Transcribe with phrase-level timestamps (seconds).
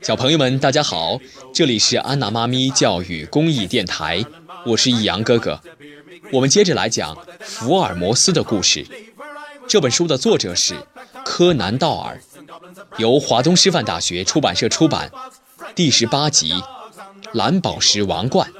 [0.00, 1.18] 小朋友们，大家好，
[1.52, 4.24] 这里是安娜妈咪教育公益电台，
[4.64, 5.60] 我是易阳哥哥。
[6.32, 8.86] 我们接着来讲福尔摩斯的故事。
[9.68, 10.74] 这本书的作者是
[11.24, 12.20] 柯南道尔，
[12.96, 15.10] 由华东师范大学出版社出版。
[15.74, 16.54] 第十八集，
[17.34, 18.50] 蓝宝石王冠。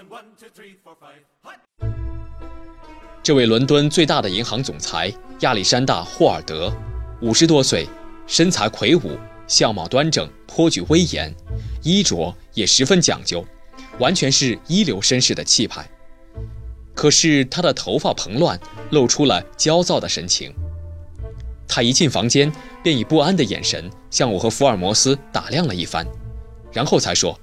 [3.23, 6.73] 这位伦敦最大的银行总裁亚历山大·霍尔德，
[7.23, 7.87] 五十多岁，
[8.27, 11.35] 身材魁梧，相貌端正，颇具威严，
[11.83, 13.45] 衣着也十分讲究，
[13.99, 15.87] 完全是一流绅士的气派。
[16.95, 18.59] 可是他的头发蓬乱，
[18.91, 20.51] 露出了焦躁的神情。
[21.69, 22.51] 他一进房间，
[22.83, 26.07] 便以不安的眼神向我和福尔摩斯打量了一番，
[26.73, 27.39] 然后才说：“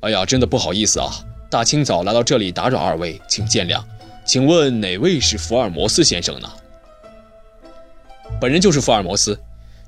[0.00, 1.08] 哎呀，真的不好意思啊，
[1.48, 3.80] 大清早来到这里打扰二位，请见谅。”
[4.26, 6.48] 请问哪位是福尔摩斯先生呢？
[8.40, 9.38] 本人就是福尔摩斯，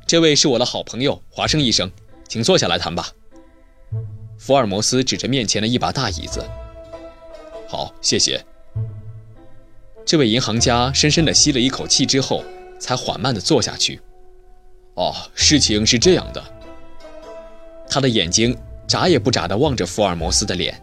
[0.07, 1.91] 这位是我的好朋友华生医生，
[2.29, 3.09] 请坐下来谈吧。
[4.39, 6.45] 福尔摩斯指着面前的一把大椅子。
[7.67, 8.45] 好，谢谢。
[10.05, 12.45] 这位银行家深深地吸了一口气之后，
[12.79, 13.99] 才缓慢地坐下去。
[14.97, 16.45] 哦，事情是这样的。
[17.89, 18.55] 他的眼睛
[18.87, 20.79] 眨也不眨地望着福尔摩斯的脸。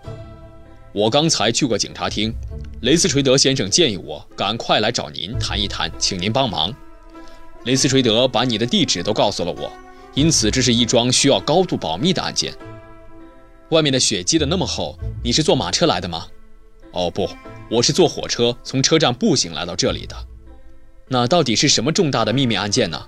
[0.91, 2.33] 我刚才去过警察厅。
[2.81, 6.73] 雷斯垂德先生建议我赶快来找您谈一谈，请您帮忙。
[7.65, 9.71] 雷斯垂德把你的地址都告诉了我，
[10.13, 12.53] 因此这是一桩需要高度保密的案件。
[13.69, 16.25] 外面的雪积得那么厚，你是坐马车来的吗？
[16.91, 17.29] 哦不，
[17.69, 20.15] 我是坐火车从车站步行来到这里的。
[21.07, 23.05] 那到底是什么重大的秘密案件呢？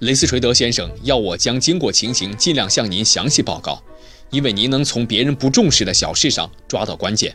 [0.00, 3.82] 雷斯垂德先生要我将经过情形尽量向您详细报告，
[4.30, 7.34] 因为您能从别人不重视的小事上抓到关键。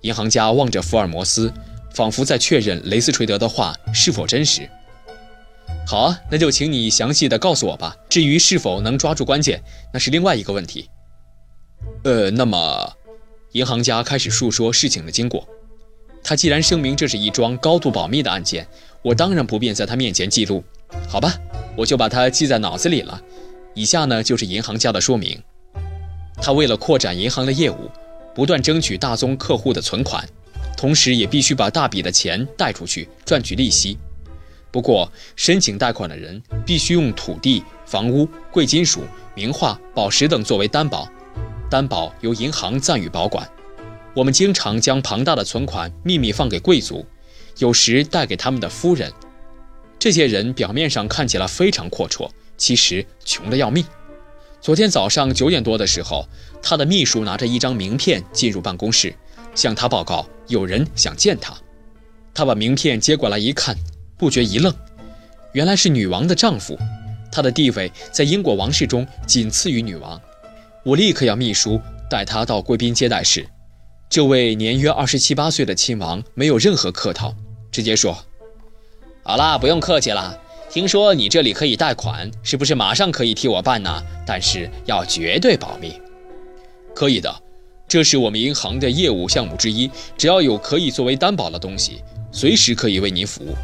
[0.00, 1.52] 银行家望着福尔摩斯，
[1.92, 4.68] 仿佛在确认雷斯垂德的话是否真实。
[5.86, 7.96] 好啊，那就请你详细的告诉我吧。
[8.08, 10.88] 至于是否能抓住关键，那是另外一个问题。
[12.04, 12.92] 呃，那么，
[13.52, 15.46] 银行家开始述说事情的经过。
[16.22, 18.66] 他既然声明这是一桩高度保密的案件，
[19.02, 20.64] 我当然不便在他面前记录。
[21.08, 21.34] 好吧，
[21.76, 23.20] 我就把它记在脑子里了。
[23.74, 25.40] 以下呢，就是银行家的说明。
[26.42, 27.90] 他为了扩展银行的业务。
[28.34, 30.28] 不断争取大宗客户的存款，
[30.76, 33.96] 同时也必须把大笔的钱贷出去赚取利息。
[34.74, 41.08] 不过，申请贷款的人必须用土地、房屋、贵金属、名画、宝石等作为担保，
[41.70, 43.48] 担保由银行暂予保管。
[44.16, 47.06] 我们经常将庞大的存款秘密放给贵族，
[47.58, 49.12] 有时带给他们的夫人。
[49.96, 53.84] 这些人表面上看起来非常阔绰，其实穷得要命。
[54.60, 56.26] 昨天早上九点多的时候，
[56.60, 59.14] 他的秘书拿着一张名片进入办公室，
[59.54, 61.56] 向他报告有人想见他。
[62.34, 63.76] 他把名片接过来一看，
[64.24, 64.72] 不觉一愣，
[65.52, 66.78] 原来是女王的丈夫。
[67.30, 70.18] 他的地位在英国王室中仅次于女王。
[70.82, 73.46] 我立刻要秘书带他到贵宾接待室。
[74.08, 77.34] 这位年约二十七八岁的亲王没有任何客套，
[77.70, 78.16] 直接说
[79.22, 80.40] ：“好啦，不用客气了。”
[80.72, 84.02] 听说你这里可以贷款，是不是马上可以替我办呢？
[84.26, 86.00] 但是要绝对保密。
[86.94, 87.30] 可以的，
[87.86, 89.90] 这是我们银行的业务项目之一。
[90.16, 92.02] 只要有可以作为担保的东西，
[92.32, 93.54] 随时可以为您服务。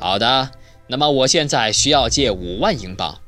[0.00, 0.50] 好的，
[0.88, 3.20] 那么我现在需要借五万英镑。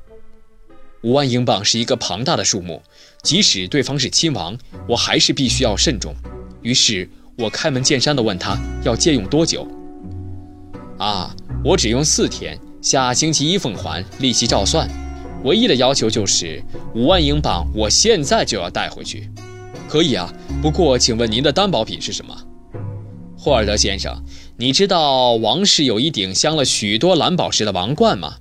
[1.03, 2.83] 五万英镑是一个庞大的数目，
[3.23, 4.57] 即使对方是亲王，
[4.89, 6.15] 我还是必须要慎重。
[6.63, 7.07] 于是
[7.37, 9.69] 我开门见山地问他要借用多久。
[10.99, 12.59] 啊，我只用四天。
[12.81, 14.89] 下星期一奉还，利息照算。
[15.45, 16.63] 唯一的要求就是
[16.95, 19.31] 五万英镑，我现在就要带回去。
[19.89, 22.35] 可以啊，不过请问您的担保品是什么？
[23.45, 24.23] 霍尔德先生，
[24.57, 28.37] 你知道王室有一顶镶了许多蓝宝石的王冠吗？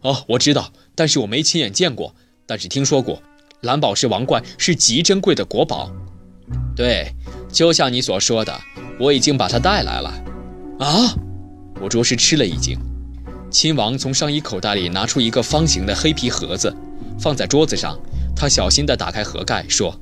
[0.00, 2.14] 哦，我知道，但是我没亲眼见过，
[2.46, 3.22] 但是听说过，
[3.60, 5.92] 蓝宝石王冠是极珍贵的国宝。
[6.74, 7.12] 对，
[7.52, 8.58] 就像你所说的，
[8.98, 10.08] 我已经把它带来了。
[10.78, 11.14] 啊！
[11.78, 12.78] 我着实吃了一惊。
[13.50, 16.74] 亲王从上衣口袋里拿出一个方形的黑皮盒子，
[17.20, 17.98] 放在桌子上。
[18.34, 19.94] 他小心地打开盒盖，说：“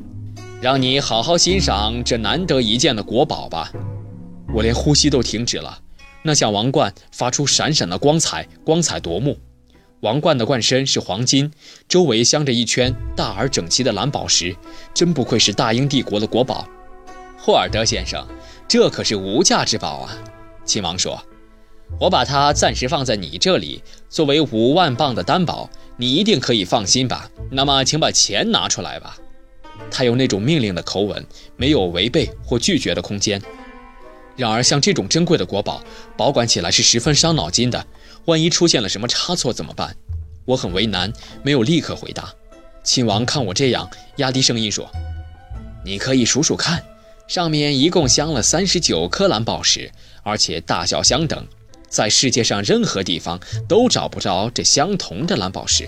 [0.63, 3.73] 让你好好欣赏这难得一见的国宝吧。”
[4.53, 5.81] 我连呼吸都停止了。
[6.23, 9.39] 那项王冠发出闪闪的光彩，光彩夺目。
[10.01, 11.51] 王冠的冠身是黄金，
[11.89, 14.57] 周围镶着一圈大而整齐的蓝宝石，
[14.95, 16.67] 真不愧是大英帝国的国宝。
[17.39, 18.27] 霍尔德先生，
[18.67, 20.17] 这可是无价之宝啊！
[20.65, 21.23] 亲王说。
[21.99, 27.29] 我把它暂时放在你这里，作为五万镑的担保，你一定可以放心吧？
[27.51, 29.17] 那么，请把钱拿出来吧。
[29.91, 31.27] 他用那种命令的口吻，
[31.57, 33.43] 没有违背或拒绝的空间。
[34.37, 35.83] 然而，像这种珍贵的国宝，
[36.17, 37.87] 保管起来是十分伤脑筋的。
[38.27, 39.97] 万一出现了什么差错怎么办？
[40.47, 41.13] 我很为难，
[41.43, 42.33] 没有立刻回答。
[42.83, 44.91] 亲王看我这样，压低声音说
[45.85, 46.83] ：“你可以数数看，
[47.29, 49.91] 上面一共镶了三十九颗蓝宝石，
[50.23, 51.47] 而且大小相等，
[51.89, 53.39] 在世界上任何地方
[53.69, 55.87] 都找不着这相同的蓝宝石。”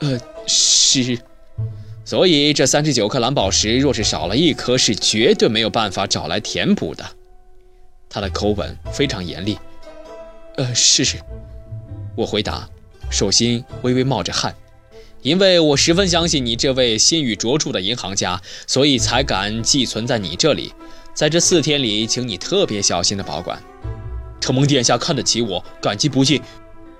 [0.00, 1.18] 呃，是。
[2.04, 7.04] 所以这三十九颗蓝宝石，若是少了一颗，是绝对没有办法找来填补的。
[8.12, 9.58] 他的口吻非常严厉。
[10.58, 11.16] 呃，是是。
[12.14, 12.68] 我回答，
[13.10, 14.54] 手心微微冒着汗。
[15.22, 20.74] 因为我十分相信你这位信誉卓著的银行家，所以才敢寄存在你这里。
[21.14, 23.62] 在这四天里，请你特别小心的保管。
[24.40, 26.42] 承蒙殿下看得起我，感激不尽。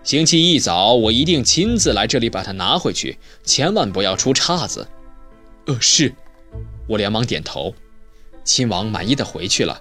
[0.02, 4.88] 星期一早，我一定亲自来这里把它拿回去，千万不要出岔子。
[5.66, 6.14] 呃，是。
[6.86, 7.74] 我连忙点头。
[8.44, 9.80] 亲王满意的回去了。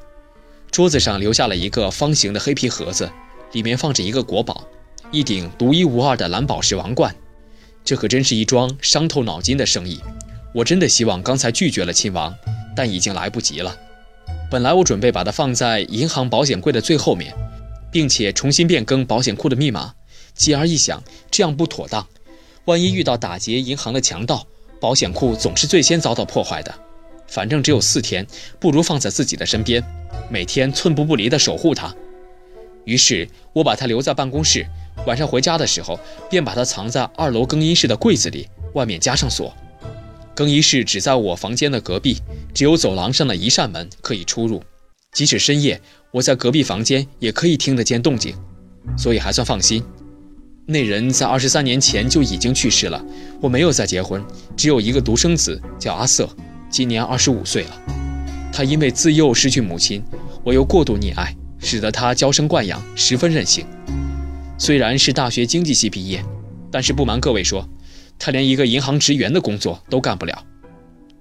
[0.72, 3.12] 桌子上留下了一个方形的黑皮盒子，
[3.52, 4.66] 里面放着一个国宝，
[5.12, 7.14] 一顶独一无二的蓝宝石王冠。
[7.84, 10.00] 这可真是一桩伤透脑筋的生意，
[10.54, 12.34] 我真的希望刚才拒绝了亲王，
[12.74, 13.76] 但已经来不及了。
[14.50, 17.34] 本来我准备把它放在银行保险柜的最后面，
[17.92, 19.94] 并且重新变更保险库的密码。
[20.34, 22.08] 继而一想，这样不妥当，
[22.64, 24.48] 万一遇到打劫银行的强盗，
[24.80, 26.74] 保险库总是最先遭到破坏的。
[27.32, 28.28] 反正只有四天，
[28.60, 29.82] 不如放在自己的身边，
[30.30, 31.96] 每天寸步不离地守护他。
[32.84, 34.68] 于是我把他留在办公室。
[35.08, 35.98] 晚上回家的时候，
[36.30, 39.56] 便把他藏在二楼更衣室的柜子里，外面加上锁。
[40.36, 42.18] 更衣室只在我房间的隔壁，
[42.54, 44.62] 只有走廊上的一扇门可以出入。
[45.14, 45.80] 即使深夜，
[46.12, 48.36] 我在隔壁房间也可以听得见动静，
[48.98, 49.84] 所以还算放心。
[50.66, 53.04] 那人在二十三年前就已经去世了，
[53.42, 54.24] 我没有再结婚，
[54.56, 56.30] 只有一个独生子，叫阿瑟，
[56.72, 57.82] 今年二十五岁了。
[58.52, 60.04] 他因为自幼失去母亲，
[60.44, 63.66] 我又过度溺爱，使得他娇生惯养，十分任性。
[64.58, 66.24] 虽然是大学经济系毕业，
[66.72, 67.68] 但是不瞒各位说，
[68.18, 70.44] 他连一个银行职员的工作都干不了，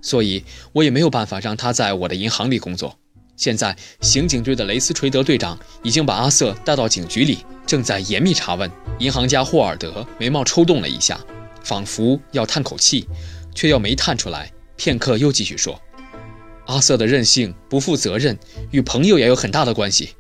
[0.01, 2.97] 所以我也没有办法让他在我的银行里工作。
[3.37, 8.71] 现在刑警队的雷斯垂德队长已经把阿瑟带到警局里，正在严密查问。
[8.99, 11.19] 银行家霍尔德眉毛抽动了一下，
[11.63, 13.09] 仿佛要叹口气，
[13.55, 14.53] 却又没叹出来。
[14.81, 15.79] 片刻又继续说
[16.65, 18.39] ：“阿瑟的任性、不负责任，
[18.71, 20.15] 与朋友也有很大的关系。”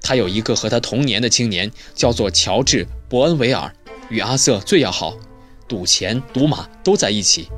[0.00, 3.74] 他有一个和他同年的青年，叫做乔治·伯恩维尔，
[4.08, 5.16] 与阿瑟最要好，
[5.66, 7.48] 赌钱、赌马都在一起。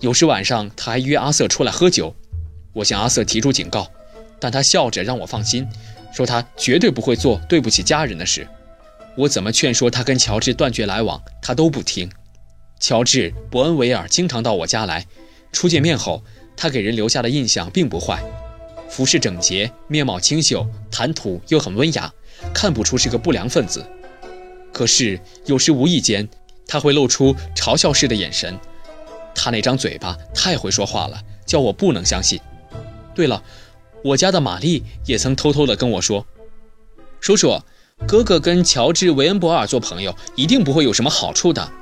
[0.00, 2.12] 有时晚上他还约阿瑟出来喝酒。
[2.72, 3.88] 我向阿瑟提出警告，
[4.40, 5.68] 但他笑着让我放心，
[6.12, 8.44] 说他绝对不会做对不起家人的事。
[9.16, 12.10] 我怎么劝说他跟乔治断绝来往，他都不听。
[12.80, 15.06] 乔治·伯恩维尔经常到我家来，
[15.56, 16.22] 初见面后，
[16.54, 18.22] 他给人留下的印象并不坏。
[18.90, 22.12] 服饰整洁，面貌清秀，谈吐又很温雅，
[22.52, 23.82] 看不出是个不良分子。
[24.70, 26.28] 可是有时无意间，
[26.66, 28.54] 他会露出嘲笑式的眼神。
[29.34, 32.38] 他那张嘴巴太会说话了，叫我不能相信。
[33.14, 33.42] 对了，
[34.04, 36.26] 我家的玛丽也曾偷偷地跟我说
[37.18, 37.58] ：“叔叔，
[38.06, 41.72] 哥哥跟乔治·维恩博尔做朋友，一定不会有什么好处的。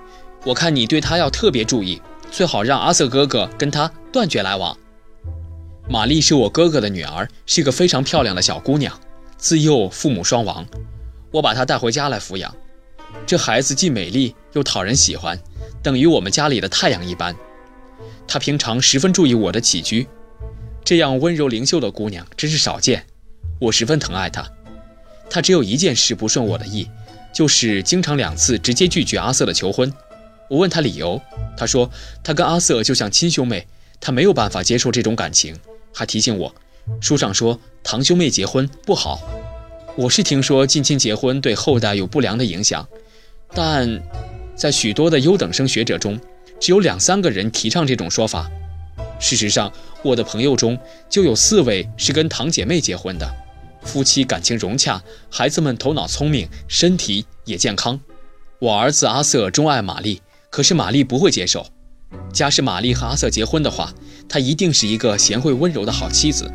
[0.45, 2.01] 我看你对他要特别注意，
[2.35, 4.77] 最好让阿瑟哥哥跟他断绝来往。”
[5.89, 8.99] 玛丽是我哥哥的女儿，是个非常漂亮的小姑娘。
[9.37, 10.67] 自幼父母双亡，
[11.31, 12.53] 我把她带回家来抚养。
[13.25, 15.39] 这孩子既美丽又讨人喜欢，
[15.81, 17.37] 等于我们家里的太阳一般。
[18.27, 20.09] 她平常十分注意我的起居，
[20.83, 23.07] 这样温柔灵秀的姑娘真是少见。
[23.61, 24.45] 我十分疼爱她。
[25.31, 26.89] 她只有一件事不顺我的意，
[27.33, 29.93] 就是经常两次直接拒绝阿瑟的求婚。
[30.49, 31.21] 我问他理由，
[31.57, 31.91] 他说
[32.23, 33.67] 他跟阿瑟就像亲兄妹，
[34.01, 35.57] 他没有办法接受这种感情。
[35.93, 36.55] 还提醒我，
[37.01, 39.21] 书上说堂兄妹结婚不好。
[39.97, 42.87] 我是听说近亲结婚对后代有不良的影响，
[43.55, 44.03] 但
[44.57, 46.21] 在许多的优等生学者中，
[46.61, 48.51] 只有两三个人提倡这种说法。
[49.21, 49.73] 事实上，
[50.03, 50.77] 我的朋友中
[51.09, 53.29] 就有四位是跟堂姐妹结婚的，
[53.83, 57.99] 夫妻感情融洽，孩子们头脑聪明，身体也健康。
[58.59, 60.21] 我儿子阿瑟钟爱玛丽，
[60.55, 61.67] 可是玛丽不会接受。
[62.33, 63.93] 假使玛丽和阿瑟结婚的话，
[64.29, 66.49] 她一定是一个贤惠温柔的好妻子，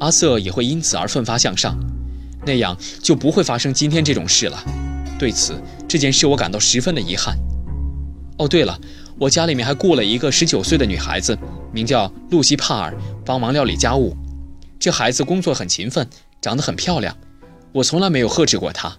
[0.00, 1.74] 阿瑟也会因此而奋发向上，
[2.44, 4.62] 那样就不会发生今天这种事了。
[5.18, 5.58] 对此，
[5.88, 7.34] 这件事我感到十分的遗憾。
[8.36, 8.78] 哦，对了，
[9.18, 11.34] 我家里面还雇了一个十九岁的女孩子，
[11.72, 14.14] 名叫露西·帕尔，帮忙料理家务。
[14.78, 16.06] 这孩子工作很勤奋，
[16.42, 17.16] 长得很漂亮，
[17.72, 18.98] 我从来没有呵斥过她。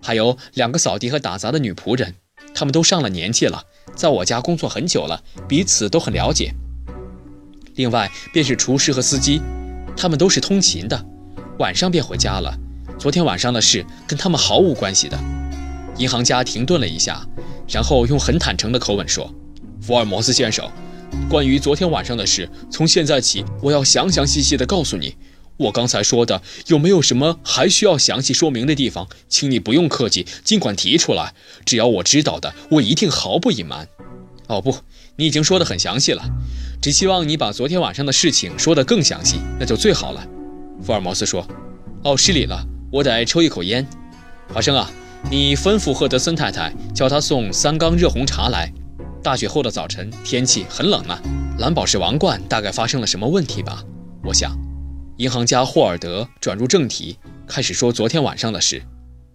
[0.00, 2.14] 还有两个扫地和打杂的女仆人，
[2.56, 3.62] 他们都上了年纪了，
[3.94, 6.54] 在我家工作很久了，彼此都很了解。
[7.74, 9.42] 另外便是厨师和司机，
[9.94, 11.04] 他们都是通勤的，
[11.58, 12.58] 晚上便回家了。
[12.98, 15.18] 昨天晚上的事跟他们毫无关系的。
[15.98, 17.22] 银行家停顿了一下，
[17.68, 19.30] 然后用很坦诚的口吻说
[19.82, 20.66] ：“福尔摩斯先生，
[21.28, 25.14] 关于昨天晚上的事，从现在起我要详详细细的告诉你。
[25.56, 29.08] 我刚才说的有没有什么还需要详细说明的地方？
[29.28, 31.34] 请你不用客气，尽管提出来。
[31.64, 33.88] 只要我知道的，我一定毫不隐瞒。
[34.48, 34.76] 哦不，
[35.16, 36.22] 你已经说得很详细了，
[36.80, 40.26] 只希望你把昨天晚上的事情说得更详细，那就最好了。”
[40.82, 41.46] 福尔摩斯说
[42.04, 43.86] ：“哦，失礼了，我得抽一口烟。
[44.52, 44.90] 华生啊。”
[45.28, 48.72] 你吩咐赫德森太太叫他送三缸热红茶来。
[49.24, 51.20] 大雪后的早晨，天气很冷啊。
[51.58, 53.82] 蓝宝石王冠大概发生了什么问题吧？
[54.22, 54.56] 我想，
[55.18, 58.82] 银行家霍尔德转入正题，开始说昨天晚上的事。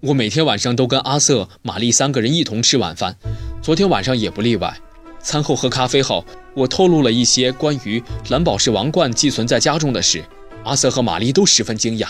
[0.02, 3.16] 我每天晚上都跟阿瑟、玛丽三个人一同吃晚饭，
[3.64, 4.78] 昨天晚上也不例外。
[5.24, 6.24] 餐后喝咖啡后，
[6.54, 10.24] 我透露了一些关于蓝宝石王冠寄存在家中的事。
[10.64, 12.08] 阿瑟和玛丽都十分惊讶。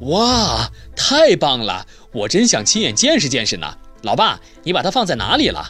[0.00, 1.86] 哇，太棒了！
[2.12, 3.66] 我真想亲眼见识见识呢。
[4.02, 5.62] 老爸，你把它放在哪里了？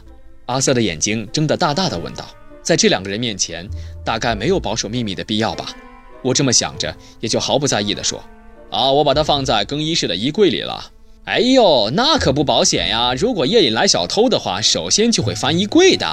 [0.46, 2.24] 阿瑟的眼睛睁得大大的，问道。
[2.62, 3.68] 在这两个人面前，
[4.04, 5.74] 大概没有保守秘密的必要吧？
[6.22, 8.22] 我这么想着，也就毫不在意地说
[8.70, 10.92] ：“啊，我把它放在更衣室的衣柜里了。”
[11.26, 13.14] 哎呦，那可不保险呀！
[13.14, 16.06] 如果夜里来小偷的话，首先就会翻衣柜的。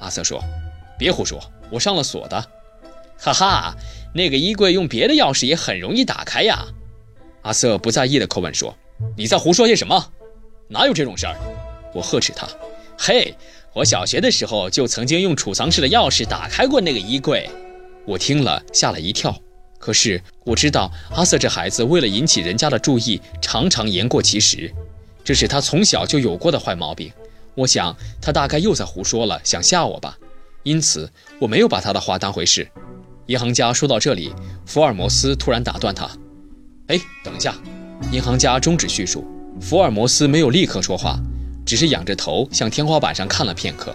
[0.00, 0.42] 阿瑟说
[0.98, 2.44] ：“别胡说，我上了锁的。”
[3.16, 3.74] 哈哈，
[4.14, 6.66] 那个衣柜用别的钥匙也很容易打开呀。
[7.42, 8.76] 阿瑟不在意的口吻说
[9.16, 10.12] ：“你在胡说些什么？
[10.68, 11.36] 哪有这种事儿？”
[11.94, 12.46] 我呵斥他
[12.98, 13.34] ：“嘿，
[13.72, 17.48] 我小学的时候就曾经用储藏室的钥匙打开过那个衣柜。”
[18.04, 19.34] 我听了吓了一跳。
[19.78, 24.72] 可是我知道阿瑟这孩子为了引起人家的注意，常常言过其实，
[25.24, 27.12] 这是他从小就有过的坏毛病。
[27.54, 30.18] 我想他大概又在胡说了，想吓我吧。
[30.64, 32.68] 因此我没有把他的话当回事。
[33.26, 34.32] 银行家说到这里，
[34.66, 36.08] 福尔摩斯突然打断他。
[36.88, 37.54] 哎，等一下！
[38.10, 39.26] 银行家终止叙述。
[39.60, 41.18] 福尔摩斯没有立刻说话，
[41.66, 43.94] 只是仰着头向天花板上看了片刻。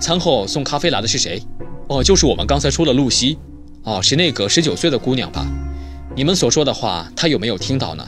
[0.00, 1.42] 餐后送咖啡来的是谁？
[1.88, 3.38] 哦，就是我们刚才说的露西。
[3.84, 5.46] 哦，是那个十九岁的姑娘吧？
[6.14, 8.06] 你们所说的话，她有没有听到呢？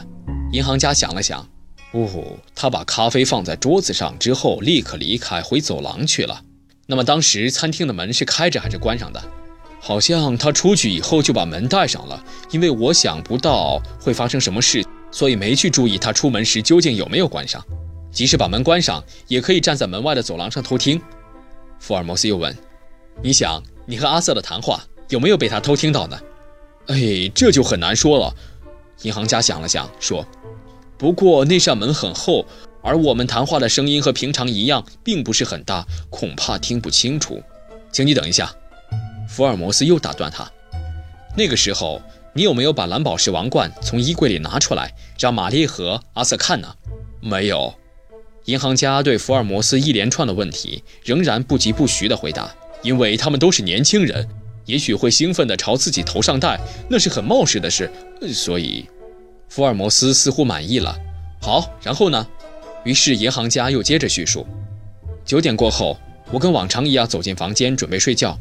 [0.51, 1.45] 银行家想了想，
[1.91, 2.07] 哦，
[2.55, 6.41] 她把咖啡放在桌子上之后，立刻离开，回走廊去了。
[6.87, 9.21] 那么当时餐厅的门是开着还是关上的？
[9.81, 17.63] 好像他出去以后就把门带上了，因为我想不到会发生什么事，所以没去注意他出门时究竟有没有关上。
[18.11, 21.01] 即使把门关上，也可以站在门外的走廊上偷听。
[21.79, 22.55] 福尔摩斯又问
[23.21, 26.19] ：“你想，你和阿瑟的谈话有没有被他偷听到呢？”
[26.87, 28.35] 哎，这就很难说了。
[29.01, 30.25] 银行家想了想说
[30.97, 32.45] ：“不过那扇门很厚，
[32.81, 37.41] 而我们谈话的声音和平常一样，并不是很大，恐怕听不清楚。
[37.91, 38.53] 请你等一下。”
[39.27, 40.49] 福尔摩斯又打断他
[41.35, 42.01] ：“那个时候，
[42.33, 46.75] 你有没有把蓝宝石王冠从衣柜里拿出来，让玛丽和阿瑟看呢
[47.19, 47.73] ？”“没有。”
[48.45, 54.29] 银行家对福尔摩斯一连串的问题仍然不疾不徐地回答：“因为他们都是年轻人，
[54.65, 57.91] 也许会兴奋地朝自己头上戴，那是很冒失的事。
[58.33, 58.85] 所以，
[59.49, 60.97] 福尔摩斯似乎满意了。
[61.41, 62.27] 好，然后呢？
[62.83, 64.45] 于是银行家又接着叙述：
[65.23, 65.97] 九点过后，
[66.31, 68.37] 我跟往常一样走进房间，准备睡觉。”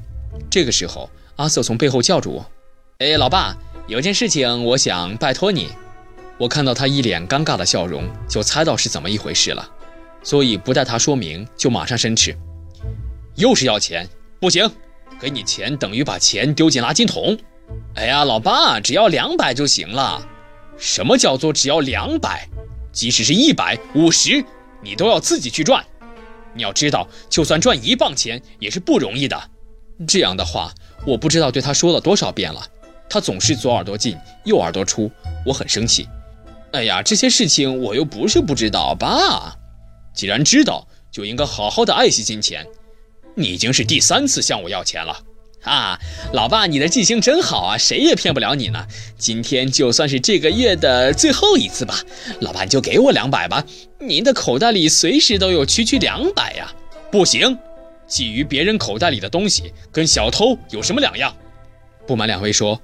[0.51, 2.47] 这个时候，阿瑟从背后叫住我
[2.99, 5.69] ：“哎，老爸，有件事情我想拜托你。”
[6.37, 9.71] 我看到他一脸尴尬的笑容，就猜到是怎么一回事了，
[10.23, 12.37] 所以不待他说明，就马上申斥
[13.37, 14.09] ：“又是要钱？
[14.41, 14.69] 不行，
[15.25, 17.39] 给你钱等于把钱丢进垃圾桶。
[17.97, 20.29] ”“哎呀，老爸，只要两百就行了。
[20.77, 22.47] ”“什么叫做只要两百？
[22.93, 24.45] 即使是一百、五十，
[24.83, 25.83] 你都要自己去赚。
[26.53, 29.51] 你要知道，就算赚一磅钱也是不容易的。”
[30.07, 30.71] 这样的话，
[31.07, 32.61] 我不知道对他说了多少遍了，
[33.09, 34.15] 他总是左耳朵进
[34.45, 35.11] 右耳朵出，
[35.47, 36.07] 我很生气。
[36.73, 39.57] 哎呀，这些事情我又不是不知道爸？
[40.13, 42.67] 既然知道，就应该好好的爱惜金钱。
[43.35, 45.19] 你已经是第三次向我要钱了，
[45.63, 45.99] 啊，
[46.33, 48.87] 老爸，你的记性真好啊，谁也骗不了你呢。
[49.19, 51.99] 今天就算是这个月的最后一次吧，
[52.41, 53.65] 老爸你就给我两百吧，
[53.99, 56.73] 您的口袋里随时都有区区两百呀。
[57.11, 57.59] 不行。
[58.07, 61.35] 觊觎别人口袋里的东西，跟小偷有什么两样？
[62.07, 62.79] 不瞒两位说，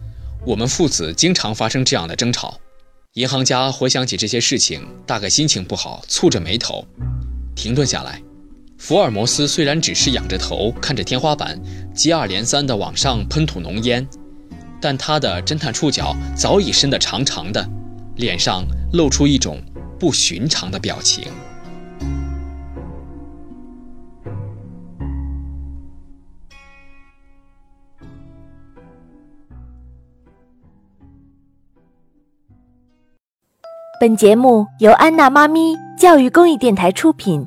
[0.46, 2.58] 我们父子经常发生这样的争吵。
[3.12, 6.86] 银行家回想起这些事情，大概心情不好，蹙着眉头，
[7.54, 8.22] 停顿下来。
[8.80, 11.60] 福尔摩斯虽然只是仰着头看着天花板，
[11.94, 14.08] 接二连三地往上喷吐浓烟，
[14.80, 17.64] 但他的侦探触角早已伸得长长的，
[18.16, 19.60] 脸上露出一种
[19.98, 21.24] 不寻常的表情。
[34.00, 37.46] 本节目由安娜妈咪教育公益电台出品。